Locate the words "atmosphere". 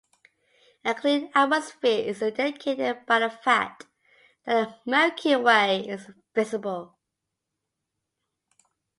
1.35-2.07